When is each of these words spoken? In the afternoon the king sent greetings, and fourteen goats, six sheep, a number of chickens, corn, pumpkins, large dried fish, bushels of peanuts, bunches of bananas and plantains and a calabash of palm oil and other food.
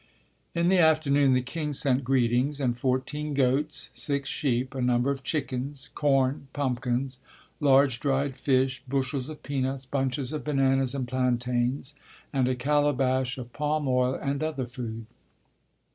In 0.55 0.69
the 0.69 0.79
afternoon 0.79 1.33
the 1.35 1.43
king 1.43 1.73
sent 1.73 2.03
greetings, 2.03 2.59
and 2.59 2.75
fourteen 2.75 3.35
goats, 3.35 3.91
six 3.93 4.27
sheep, 4.29 4.73
a 4.73 4.81
number 4.81 5.11
of 5.11 5.21
chickens, 5.21 5.89
corn, 5.93 6.47
pumpkins, 6.53 7.19
large 7.59 7.99
dried 7.99 8.35
fish, 8.35 8.81
bushels 8.87 9.29
of 9.29 9.43
peanuts, 9.43 9.85
bunches 9.85 10.33
of 10.33 10.43
bananas 10.43 10.95
and 10.95 11.07
plantains 11.07 11.93
and 12.33 12.47
a 12.47 12.55
calabash 12.55 13.37
of 13.37 13.53
palm 13.53 13.87
oil 13.87 14.15
and 14.15 14.41
other 14.41 14.65
food. 14.65 15.05